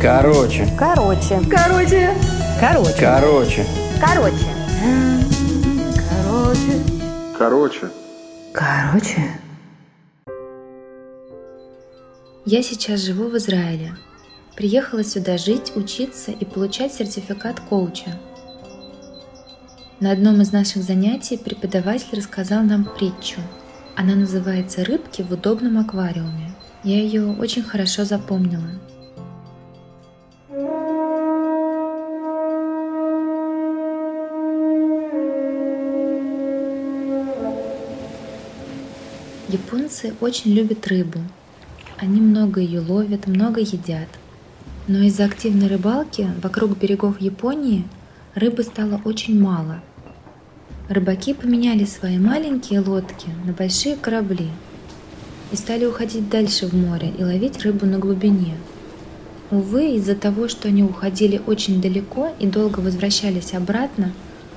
[0.00, 0.68] Короче.
[0.78, 1.40] Короче.
[1.50, 2.14] Короче.
[2.60, 2.96] Короче.
[3.00, 3.66] Короче.
[4.00, 4.46] Короче.
[6.10, 6.80] Короче.
[7.38, 7.90] Короче.
[8.52, 9.40] Короче.
[12.46, 13.96] Я сейчас живу в Израиле.
[14.54, 18.20] Приехала сюда жить, учиться и получать сертификат коуча.
[19.98, 23.40] На одном из наших занятий преподаватель рассказал нам притчу.
[23.96, 26.53] Она называется «Рыбки в удобном аквариуме».
[26.84, 28.68] Я ее очень хорошо запомнила.
[39.48, 41.20] Японцы очень любят рыбу.
[41.96, 44.08] Они много ее ловят, много едят.
[44.86, 47.88] Но из-за активной рыбалки вокруг берегов Японии
[48.34, 49.80] рыбы стало очень мало.
[50.90, 54.50] Рыбаки поменяли свои маленькие лодки на большие корабли
[55.54, 58.56] и стали уходить дальше в море и ловить рыбу на глубине.
[59.52, 64.12] Увы, из-за того, что они уходили очень далеко и долго возвращались обратно,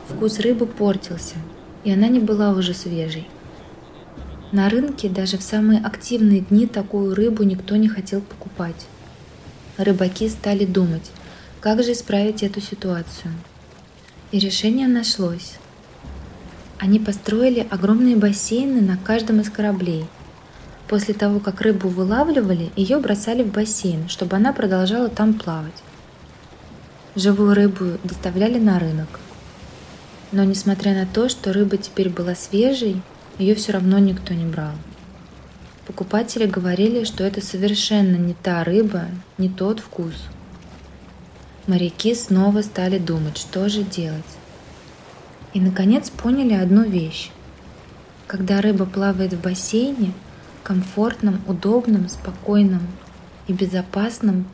[0.09, 1.35] вкус рыбы портился,
[1.83, 3.27] и она не была уже свежей.
[4.51, 8.87] На рынке даже в самые активные дни такую рыбу никто не хотел покупать.
[9.77, 11.11] Рыбаки стали думать,
[11.59, 13.33] как же исправить эту ситуацию.
[14.31, 15.57] И решение нашлось.
[16.79, 20.07] Они построили огромные бассейны на каждом из кораблей.
[20.87, 25.83] После того, как рыбу вылавливали, ее бросали в бассейн, чтобы она продолжала там плавать.
[27.15, 29.19] Живую рыбу доставляли на рынок.
[30.31, 33.01] Но несмотря на то, что рыба теперь была свежей,
[33.37, 34.73] ее все равно никто не брал.
[35.85, 39.05] Покупатели говорили, что это совершенно не та рыба,
[39.37, 40.13] не тот вкус.
[41.65, 44.23] Моряки снова стали думать, что же делать.
[45.53, 47.31] И наконец поняли одну вещь.
[48.25, 50.13] Когда рыба плавает в бассейне,
[50.67, 52.81] комфортном, удобном, спокойном
[53.47, 54.45] и безопасном,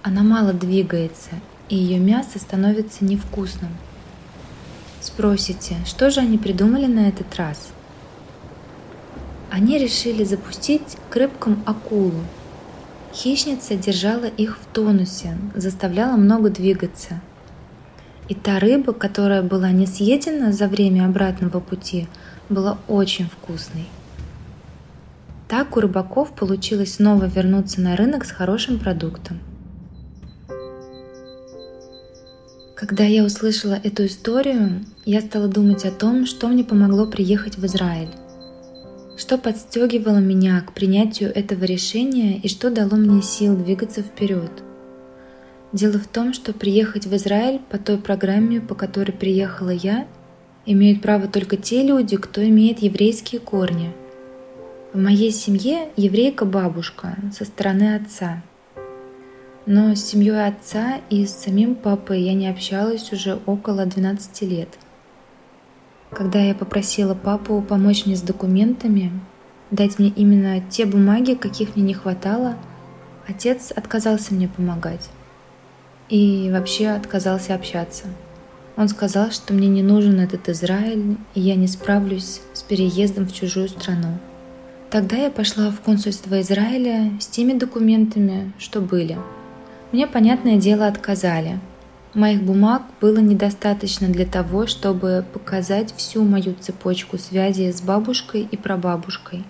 [0.00, 1.30] она мало двигается,
[1.68, 3.70] и ее мясо становится невкусным.
[5.00, 7.70] Спросите, что же они придумали на этот раз?
[9.50, 12.22] Они решили запустить к рыбкам акулу.
[13.12, 17.20] Хищница держала их в тонусе, заставляла много двигаться.
[18.28, 22.06] И та рыба, которая была не съедена за время обратного пути,
[22.48, 23.86] была очень вкусной.
[25.48, 29.38] Так у рыбаков получилось снова вернуться на рынок с хорошим продуктом.
[32.74, 37.64] Когда я услышала эту историю, я стала думать о том, что мне помогло приехать в
[37.64, 38.10] Израиль.
[39.16, 44.50] Что подстегивало меня к принятию этого решения и что дало мне сил двигаться вперед?
[45.72, 50.06] Дело в том, что приехать в Израиль по той программе, по которой приехала я,
[50.66, 53.94] имеют право только те люди, кто имеет еврейские корни.
[54.92, 58.42] В моей семье еврейка бабушка со стороны отца.
[59.66, 64.68] Но с семьей отца и с самим папой я не общалась уже около 12 лет–
[66.10, 69.12] когда я попросила папу помочь мне с документами,
[69.70, 72.56] дать мне именно те бумаги, каких мне не хватало,
[73.28, 75.10] отец отказался мне помогать.
[76.08, 78.04] И вообще отказался общаться.
[78.76, 83.34] Он сказал, что мне не нужен этот Израиль, и я не справлюсь с переездом в
[83.34, 84.18] чужую страну.
[84.90, 89.18] Тогда я пошла в консульство Израиля с теми документами, что были.
[89.92, 91.58] Мне, понятное дело, отказали–
[92.16, 98.56] Моих бумаг было недостаточно для того, чтобы показать всю мою цепочку связи с бабушкой и
[98.56, 99.44] прабабушкой.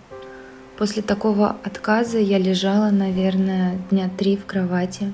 [0.76, 5.12] После такого отказа я лежала, наверное, дня три в кровати.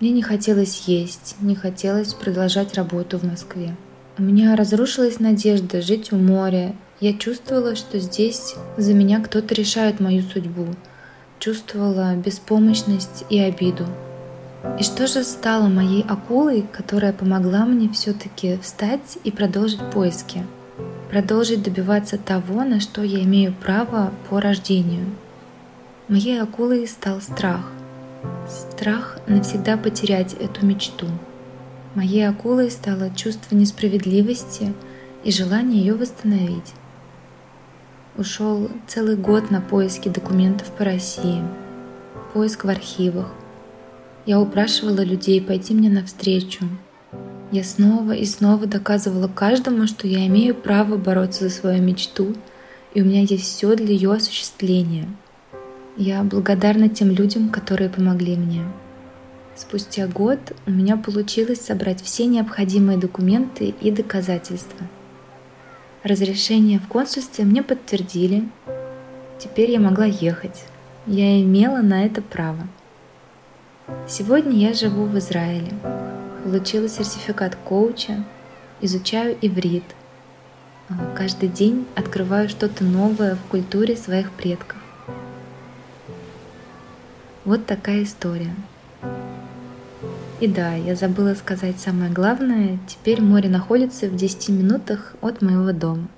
[0.00, 3.76] Мне не хотелось есть, не хотелось продолжать работу в Москве.
[4.16, 6.74] У меня разрушилась надежда жить у моря.
[7.00, 10.66] Я чувствовала, что здесь за меня кто-то решает мою судьбу.
[11.38, 13.86] Чувствовала беспомощность и обиду.
[14.80, 20.44] И что же стало моей акулой, которая помогла мне все-таки встать и продолжить поиски?
[21.08, 25.06] Продолжить добиваться того, на что я имею право по рождению.
[26.08, 27.70] Моей акулой стал страх.
[28.48, 31.06] Страх навсегда потерять эту мечту.
[31.94, 34.74] Моей акулой стало чувство несправедливости
[35.22, 36.74] и желание ее восстановить.
[38.18, 41.40] Ушел целый год на поиски документов по России,
[42.34, 43.32] поиск в архивах,
[44.26, 46.64] я упрашивала людей пойти мне навстречу.
[47.50, 52.34] Я снова и снова доказывала каждому, что я имею право бороться за свою мечту,
[52.92, 55.08] и у меня есть все для ее осуществления.
[55.96, 58.64] Я благодарна тем людям, которые помогли мне.
[59.56, 64.86] Спустя год у меня получилось собрать все необходимые документы и доказательства.
[66.04, 68.48] Разрешение в консульстве мне подтвердили.
[69.38, 70.64] Теперь я могла ехать.
[71.06, 72.68] Я имела на это право.
[74.06, 75.72] Сегодня я живу в Израиле.
[76.44, 78.24] Получила сертификат коуча,
[78.80, 79.82] изучаю иврит.
[80.88, 84.78] А, каждый день открываю что-то новое в культуре своих предков.
[87.44, 88.54] Вот такая история.
[90.40, 92.78] И да, я забыла сказать самое главное.
[92.86, 96.08] Теперь море находится в 10 минутах от моего дома.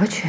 [0.00, 0.26] 我去